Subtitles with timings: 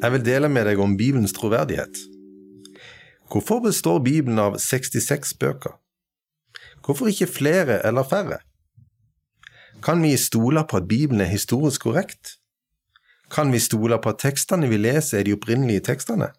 [0.00, 1.98] Jeg vil dele med deg om Bibelens troverdighet.
[3.30, 5.76] Hvorfor består Bibelen av 66 bøker?
[6.80, 8.40] Hvorfor ikke flere eller færre?
[9.84, 12.38] Kan vi stole på at Bibelen er historisk korrekt?
[13.30, 16.32] Kan vi stole på at tekstene vi leser er de opprinnelige tekstene?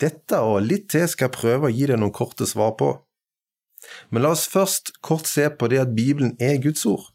[0.00, 2.94] Dette og litt til skal jeg prøve å gi deg noen korte svar på.
[4.10, 7.10] Men la oss først kort se på det at Bibelen er Guds ord.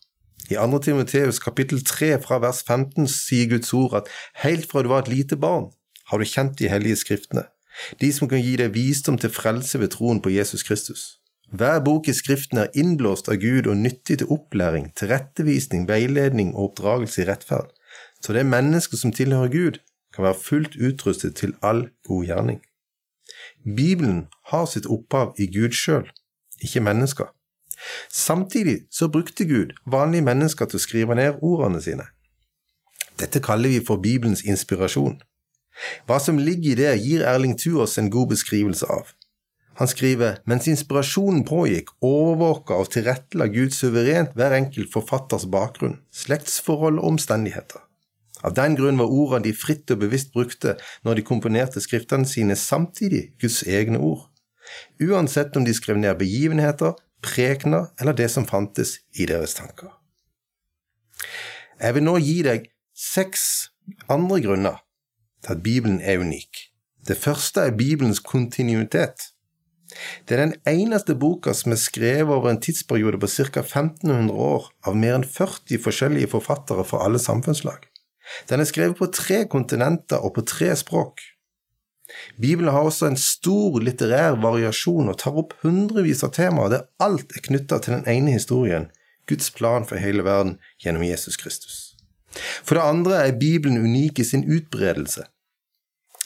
[0.50, 0.80] I 2.
[0.80, 4.10] Timoteus kapittel 3 fra vers 15 sier Guds ord at
[4.44, 5.72] helt fra du var et lite barn,
[6.12, 7.48] har du kjent de hellige skriftene,
[8.02, 11.16] de som kan gi deg visdom til frelse ved troen på Jesus Kristus.
[11.50, 16.70] Hver bok i Skriften er innblåst av Gud og nyttig til opplæring, tilrettevisning, veiledning og
[16.70, 17.74] oppdragelse i rettferd,
[18.22, 19.82] så det mennesket som tilhører Gud,
[20.14, 22.62] kan være fullt utrustet til all god gjerning.
[23.66, 26.06] Bibelen har sitt opphav i Gud sjøl,
[26.62, 27.34] ikke mennesker.
[28.12, 32.08] Samtidig så brukte Gud vanlige mennesker til å skrive ned ordene sine.
[33.20, 35.22] Dette kaller vi for Bibelens inspirasjon.
[36.08, 39.12] Hva som ligger i det, gir Erling Tuås en god beskrivelse av.
[39.76, 47.02] Han skriver mens inspirasjonen pågikk, overvåka og tilrettela Gud suverent hver enkelt forfatters bakgrunn, slektsforhold
[47.02, 47.82] og omstendigheter.
[48.46, 52.56] Av den grunn var ordene de fritt og bevisst brukte når de komponerte skriftene sine,
[52.56, 54.30] samtidig Guds egne ord.
[55.02, 59.92] Uansett om de skrev ned begivenheter, prekener eller det som fantes i deres tanker.
[61.82, 63.72] Jeg vil nå gi deg seks
[64.12, 64.82] andre grunner
[65.44, 66.70] til at Bibelen er unik.
[67.08, 69.32] Det første er Bibelens kontinuitet.
[70.26, 73.62] Det er den eneste boka som er skrevet over en tidsperiode på ca.
[73.62, 77.86] 1500 år av mer enn 40 forskjellige forfattere fra alle samfunnslag.
[78.50, 81.22] Den er skrevet på tre kontinenter og på tre språk.
[82.42, 87.36] Bibelen har også en stor litterær variasjon og tar opp hundrevis av temaer der alt
[87.36, 88.90] er knytta til den ene historien,
[89.30, 91.96] Guds plan for hele verden gjennom Jesus Kristus.
[92.36, 95.26] For det andre er Bibelen unik i sin utbredelse.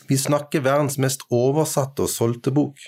[0.10, 2.80] Vi snakker verdens mest oversatte og solgte bok.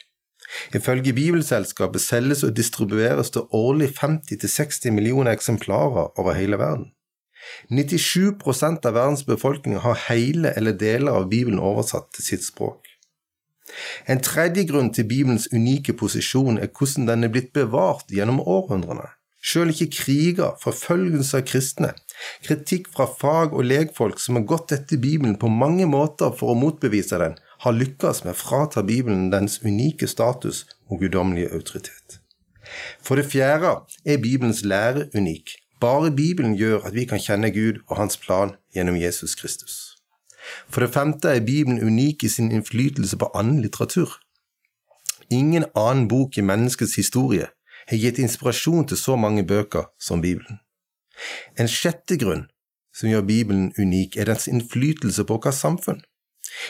[0.76, 6.90] Ifølge Bibelselskapet selges og distribueres det årlig 50–60 millioner eksemplarer over hele verden.
[7.70, 12.91] 97% av verdens befolkning har hele eller deler av Bibelen oversatt til sitt språk.
[14.08, 19.10] En tredje grunn til Bibelens unike posisjon er hvordan den er blitt bevart gjennom århundrene.
[19.42, 21.94] Sjøl ikke kriger, forfølgelse av kristne,
[22.46, 26.60] kritikk fra fag- og legfolk som har gått etter Bibelen på mange måter for å
[26.60, 32.20] motbevise den, har lykkes med å frata Bibelen dens unike status og guddommelige autoritet.
[33.02, 33.74] For det fjerde
[34.06, 35.58] er Bibelens lære unik.
[35.82, 40.01] Bare Bibelen gjør at vi kan kjenne Gud og hans plan gjennom Jesus Kristus.
[40.70, 44.18] For det femte er Bibelen unik i sin innflytelse på annen litteratur.
[45.32, 47.48] Ingen annen bok i menneskets historie
[47.88, 50.60] har gitt inspirasjon til så mange bøker som Bibelen.
[51.60, 52.48] En sjette grunn
[52.96, 56.02] som gjør Bibelen unik, er dens innflytelse på vårt samfunn.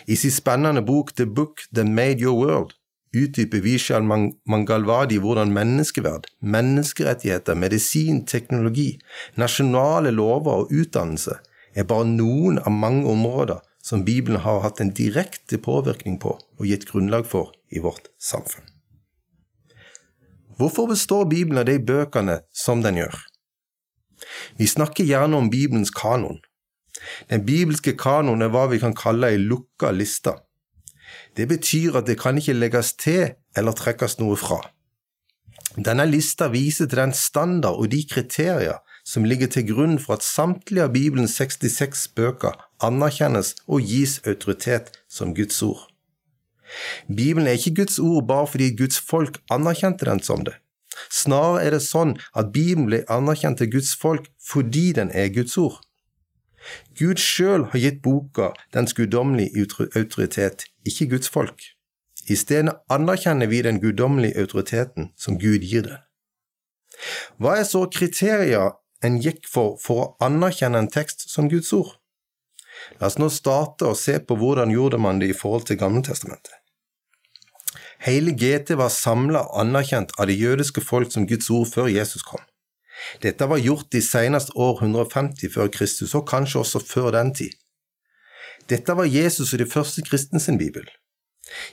[0.05, 2.75] I sin spennende bok The Book That Made Your World
[3.17, 8.99] utdyper Vishal Mangalwadi hvordan menneskeverd, menneskerettigheter, medisin, teknologi,
[9.35, 11.39] nasjonale lover og utdannelse
[11.75, 16.67] er bare noen av mange områder som Bibelen har hatt en direkte påvirkning på og
[16.67, 18.67] gitt grunnlag for i vårt samfunn.
[20.59, 23.17] Hvorfor består Bibelen av de bøkene som den gjør?
[24.59, 26.43] Vi snakker gjerne om Bibelens kanon.
[27.31, 30.35] Den bibelske kanon er hva vi kan kalle ei lukka liste
[31.37, 34.59] det betyr at det kan ikke legges til eller trekkes noe fra.
[35.75, 40.23] Denne lista viser til den standard og de kriterier som ligger til grunn for at
[40.23, 42.55] samtlige av Bibelens 66 bøker
[42.87, 45.87] anerkjennes og gis autoritet som Guds ord.
[47.07, 50.55] Bibelen er ikke Guds ord bare fordi Guds folk anerkjente den som det.
[51.11, 55.57] Snarere er det sånn at Bibelen ble anerkjent til Guds folk fordi den er Guds
[55.59, 55.81] ord.
[56.99, 59.65] Gud sjøl har gitt boka dens guddommelige
[59.97, 61.63] autoritet, ikke Guds folk.
[62.29, 65.99] I stedet anerkjenner vi den guddommelige autoriteten som Gud gir den.
[67.41, 71.95] Hva er så kriterier en gikk for for å anerkjenne en tekst som Guds ord?
[72.99, 76.53] La oss nå starte og se på hvordan gjorde man det i forhold til Gammeltestamentet.
[78.01, 82.23] Hele GT var samla og anerkjent av det jødiske folk som Guds ord før Jesus
[82.25, 82.41] kom.
[83.21, 87.53] Dette var gjort de seneste år 150 før Kristus, og kanskje også før den tid.
[88.69, 90.85] Dette var Jesus og de første kristne sin bibel.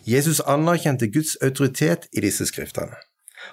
[0.05, 2.97] Jesus anerkjente Guds autoritet i disse skriftene.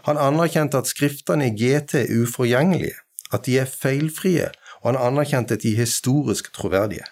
[0.08, 2.98] Han anerkjente at skriftene i GT er uforgjengelige,
[3.34, 4.50] at de er feilfrie,
[4.82, 7.06] og han anerkjente at de er historisk troverdige.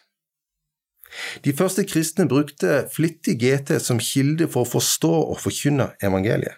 [1.46, 6.58] De første kristne brukte flittig GT som kilde for å forstå og forkynne evangeliet.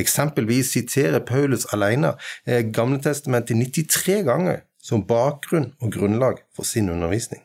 [0.00, 2.14] Eksempelvis siterer Paulus alene
[2.46, 7.42] Gamletestamentet 93 ganger som bakgrunn og grunnlag for sin undervisning.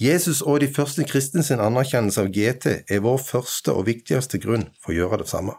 [0.00, 4.70] Jesus og de første kristne sin anerkjennelse av GT er vår første og viktigste grunn
[4.80, 5.56] for å gjøre det samme.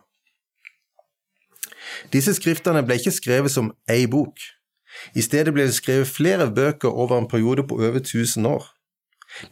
[2.14, 4.40] Disse skriftene ble ikke skrevet som ei bok.
[5.16, 8.66] I stedet ble det skrevet flere bøker over en periode på over 1000 år.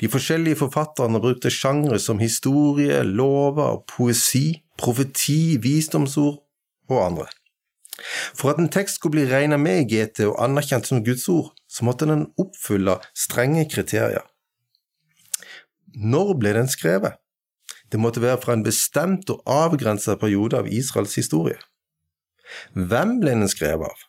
[0.02, 6.42] De forskjellige forfatterne brukte sjangre som historie, lover, poesi, profeti, visdomsord
[6.90, 7.30] og andre.
[8.36, 11.54] For at en tekst skulle bli regnet med i GT og anerkjent som Guds ord,
[11.68, 14.24] så måtte den oppfylle strenge kriterier.
[15.96, 17.18] Når ble den skrevet?
[17.92, 21.58] Det måtte være fra en bestemt og avgrenset periode av Israels historie.
[22.74, 24.06] Hvem ble den skrevet av?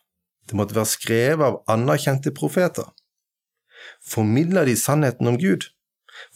[0.49, 2.89] Det måtte være skrevet av anerkjente profeter.
[4.03, 5.69] Formidler de sannheten om Gud?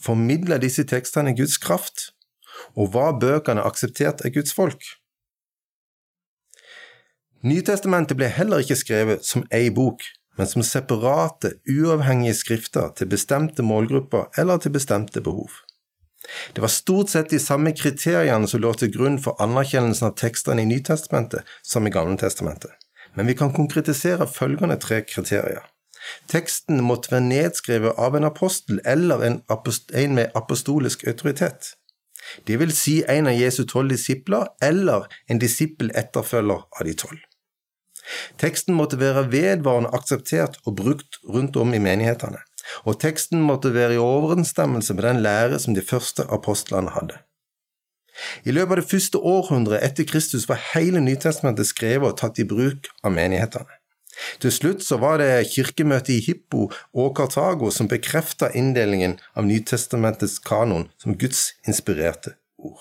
[0.01, 2.11] Formidler disse tekstene Guds kraft?
[2.75, 4.81] Og var bøkene akseptert av Guds folk?
[7.45, 10.01] Nytestamentet ble heller ikke skrevet som ei bok,
[10.39, 15.61] men som separate, uavhengige skrifter til bestemte målgrupper eller til bestemte behov.
[16.53, 20.65] Det var stort sett de samme kriteriene som lå til grunn for anerkjennelsen av tekstene
[20.65, 22.71] i Nytestamentet som i Gamletestamentet,
[23.13, 25.63] men vi kan konkretisere følgende tre kriterier.
[26.29, 31.73] Teksten måtte være nedskrevet av en apostel eller en, en med apostolisk autoritet.
[32.47, 37.21] Det vil si en av Jesu tolv disipler eller en disippel etterfølger av de tolv.
[38.41, 42.41] Teksten måtte være vedvarende akseptert og brukt rundt om i menighetene,
[42.83, 47.19] og teksten måtte være i overensstemmelse med den lære som de første apostlene hadde.
[48.47, 52.47] I løpet av det første århundret etter Kristus var hele Nytestamentet skrevet og tatt i
[52.47, 53.81] bruk av menighetene.
[54.39, 60.37] Til slutt så var det kirkemøtet i Hippo og Kartago som bekrefta inndelingen av Nytestamentets
[60.39, 62.79] kanon som Guds inspirerte ord.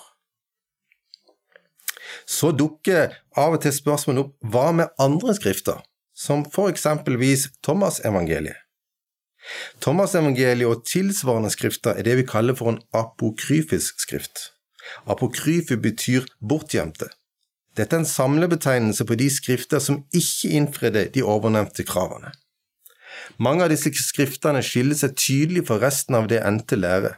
[2.25, 5.81] Så dukker av og til spørsmålet opp hva med andre skrifter,
[6.15, 8.64] som for eksempelvis Thomas-evangeliet.
[9.83, 14.49] Thomas-evangeliet og tilsvarende skrifter er det vi kaller for en apokryfisk skrift.
[15.09, 17.09] Apokryfe betyr bortgjemte.
[17.75, 22.31] Dette er en samlebetegnelse på de skrifter som ikke innfridde de ovennevnte kravene.
[23.37, 27.15] Mange av disse skriftene skiller seg tydelig fra resten av det endte lære.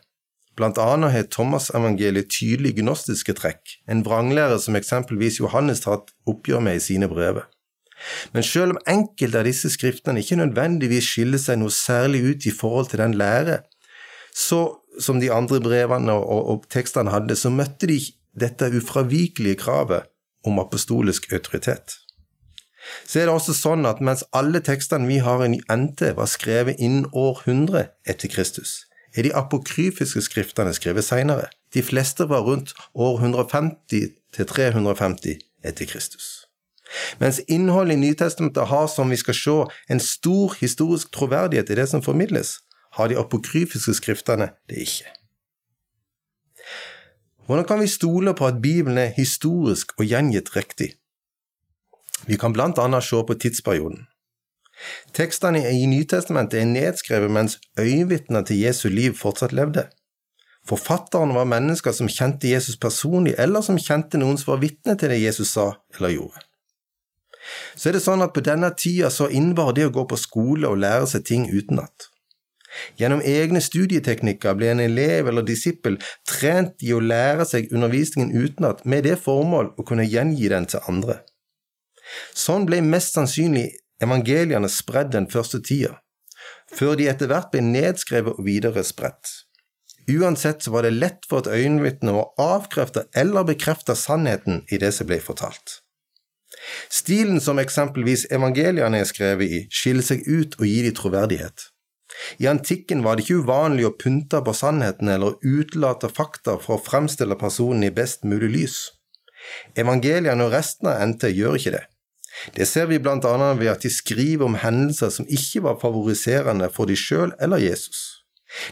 [0.57, 6.79] Blant annet har Thomas-evangeliet tydelige gnostiske trekk, en vranglære som eksempelvis Johannes tatt oppgjør med
[6.79, 7.45] i sine brever.
[8.33, 12.53] Men selv om enkelte av disse skriftene ikke nødvendigvis skiller seg noe særlig ut i
[12.53, 13.61] forhold til den lære,
[14.37, 14.61] så
[15.01, 17.99] som de andre brevene og, og tekstene hadde, så møtte de
[18.37, 20.09] dette ufravikelige kravet
[20.45, 21.97] om apostolisk autoritet.
[23.05, 26.79] Så er det også sånn at mens alle tekstene vi har i NT var skrevet
[26.79, 28.85] innen år 100 etter Kristus,
[29.17, 31.49] er de apokryfiske skriftene skrevet senere.
[31.73, 36.46] De fleste var rundt år 150 til 350 etter Kristus.
[37.19, 39.57] Mens innholdet i Nytestamentet har, som vi skal se,
[39.89, 42.59] en stor historisk troverdighet i det som formidles,
[42.97, 45.11] har de apokryfiske skriftene det ikke.
[47.47, 50.93] Hvordan kan vi stole på at Bibelen er historisk og gjengitt riktig?
[52.27, 54.07] Vi kan blant annet se på tidsperioden.
[55.13, 59.87] Tekstene i Nytestamentet er nedskrevet mens øyenvitner til Jesu liv fortsatt levde.
[60.67, 65.13] Forfatterne var mennesker som kjente Jesus personlig, eller som kjente noen som var vitne til
[65.13, 66.46] det Jesus sa eller gjorde.
[67.75, 70.69] Så er det sånn at på denne tida så innebar det å gå på skole
[70.69, 72.09] og lære seg ting utenat.
[72.99, 78.83] Gjennom egne studieteknikker ble en elev eller disippel trent i å lære seg undervisningen utenat
[78.85, 81.21] med det formål å kunne gjengi den til andre.
[82.35, 83.69] Sånn ble mest sannsynlig
[84.03, 85.97] evangeliene spredd den første tida,
[86.75, 89.47] før de etter hvert ble nedskrevet og videre spredt.
[90.07, 94.93] Uansett så var det lett for et øyenvitne å avkrefte eller bekrefte sannheten i det
[94.95, 95.81] som ble fortalt.
[96.89, 101.67] Stilen som eksempelvis evangeliene er skrevet i, skiller seg ut og gir de troverdighet.
[102.41, 106.83] I antikken var det ikke uvanlig å pynte på sannheten eller utelate fakta for å
[106.83, 108.77] fremstille personen i best mulig lys.
[109.77, 111.85] Evangeliene og resten av NT gjør ikke det.
[112.53, 116.69] Det ser vi blant annet ved at de skriver om hendelser som ikke var favoriserende
[116.73, 118.23] for de sjøl eller Jesus.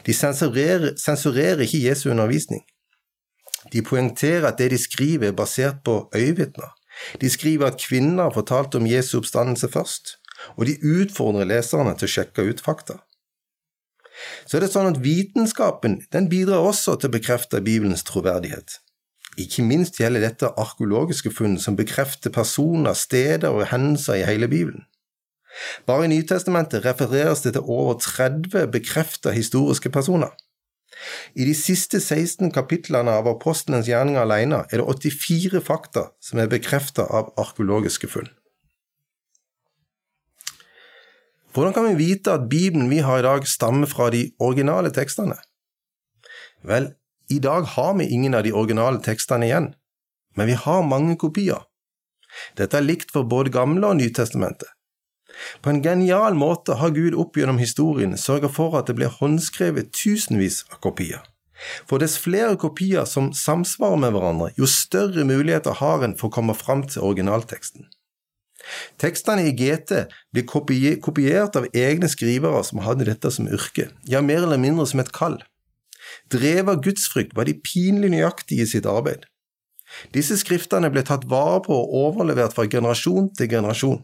[0.06, 2.64] De sensurerer, sensurerer ikke Jesu undervisning.
[3.74, 6.70] De poengterer at det de skriver er basert på øyevitner.
[7.22, 10.16] De skriver at kvinner fortalte om Jesu oppstandelse først,
[10.56, 13.00] og de utfordrer leserne til å sjekke ut fakta.
[14.48, 18.80] Så er det sånn at vitenskapen den bidrar også til å bekrefte Bibelens troverdighet.
[19.42, 24.86] Ikke minst gjelder dette arkeologiske funn som bekrefter personer, steder og hendelser i hele Bibelen.
[25.88, 30.32] Bare i Nytestamentet refereres det til over 30 bekrefta historiske personer.
[31.36, 36.52] I de siste 16 kapitlene av apostelens gjerning alene er det 84 fakta som er
[36.52, 38.30] bekrefta av arkeologiske funn.
[41.56, 45.38] Hvordan kan vi vite at Bibelen vi har i dag, stammer fra de originale tekstene?
[46.68, 46.90] Vel,
[47.32, 49.70] i dag har vi ingen av de originale tekstene igjen,
[50.36, 51.64] men vi har mange kopier.
[52.60, 54.75] Dette er likt for både Gamle og Nytestamentet.
[55.62, 59.92] På en genial måte har Gud opp gjennom historien sørget for at det blir håndskrevet
[59.96, 61.24] tusenvis av kopier.
[61.88, 66.36] For dess flere kopier som samsvarer med hverandre, jo større muligheter har en for å
[66.36, 67.88] komme fram til originalteksten.
[69.00, 70.48] Tekstene i GT blir
[71.04, 75.14] kopiert av egne skrivere som hadde dette som yrke, ja, mer eller mindre som et
[75.16, 75.38] kall.
[76.34, 79.26] Drevet av gudsfrykt var de pinlig nøyaktige i sitt arbeid.
[80.16, 84.02] Disse skriftene ble tatt vare på og overlevert fra generasjon til generasjon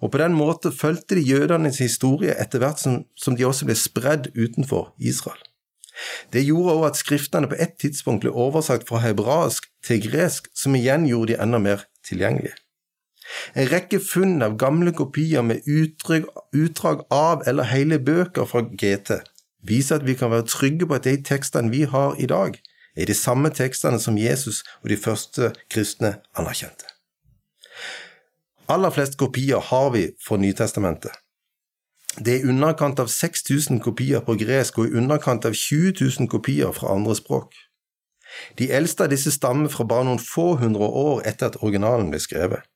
[0.00, 3.76] og på den måten fulgte de jødenes historie etter hvert som, som de også ble
[3.76, 5.40] spredd utenfor Israel.
[6.32, 10.74] Det gjorde også at skriftene på et tidspunkt ble oversagt fra hebraisk til gresk, som
[10.74, 12.56] igjen gjorde de enda mer tilgjengelige.
[13.54, 16.26] En rekke funn av gamle kopier med utdrag,
[16.56, 19.20] utdrag av eller hele bøker fra GT
[19.66, 22.56] viser at vi kan være trygge på at de tekstene vi har i dag,
[22.96, 26.89] er de samme tekstene som Jesus og de første kristne anerkjente
[28.70, 31.12] aller flest kopier har vi fra Nytestamentet.
[32.18, 36.30] Det er i underkant av 6000 kopier på gresk og i underkant av 20 000
[36.30, 37.54] kopier fra andre språk.
[38.58, 42.20] De eldste av disse stammer fra bare noen få hundre år etter at originalen ble
[42.22, 42.66] skrevet.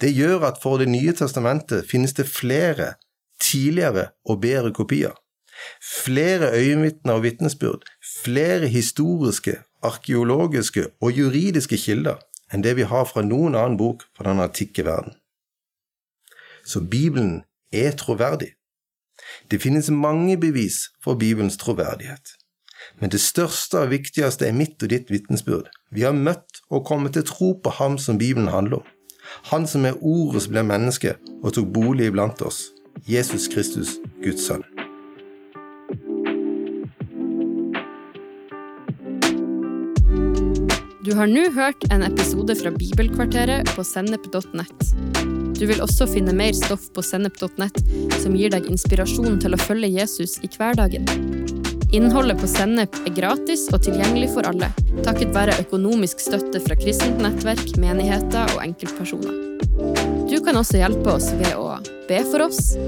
[0.00, 2.94] Det gjør at for Det nye testamentet finnes det flere,
[3.40, 5.14] tidligere og bedre kopier.
[5.82, 7.84] Flere øyenvitner og vitnesbyrd,
[8.24, 12.20] flere historiske, arkeologiske og juridiske kilder
[12.52, 15.16] enn det vi har fra noen annen bok fra den antikke verden.
[16.64, 18.54] Så Bibelen er troverdig.
[19.50, 22.34] Det finnes mange bevis for Bibelens troverdighet.
[23.00, 25.70] Men det største og viktigste er mitt og ditt vitnesbyrd.
[25.90, 28.86] Vi har møtt og kommet til tro på Ham som Bibelen handler om.
[29.50, 32.66] Han som er Ordet som ble menneske og tok bolig iblant oss.
[33.08, 34.73] Jesus Kristus, Guds sønn.
[41.04, 44.84] Du har nå hørt en episode fra Bibelkvarteret på sennep.nett.
[45.58, 47.76] Du vil også finne mer stoff på sennep.nett
[48.22, 51.04] som gir deg inspirasjon til å følge Jesus i hverdagen.
[51.94, 54.70] Innholdet på Sennep er gratis og tilgjengelig for alle,
[55.04, 59.36] takket være økonomisk støtte fra kristent nettverk, menigheter og enkeltpersoner.
[60.30, 61.76] Du kan også hjelpe oss ved å
[62.08, 62.78] be for oss,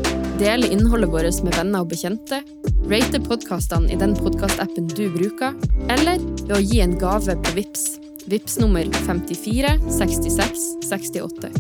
[0.41, 2.41] dele innholdet vårt med venner og bekjente,
[2.90, 5.55] rate podkastene i den podkastappen du bruker,
[5.90, 7.87] eller ved å gi en gave på VIPS
[8.26, 11.50] VIPS nummer 54 66 68.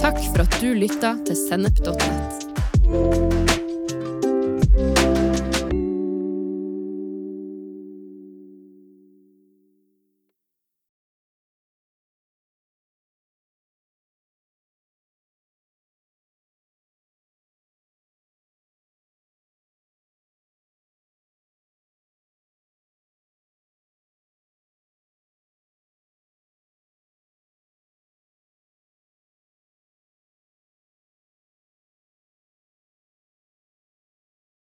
[0.00, 3.39] Takk for at du lytta til sennep.nett.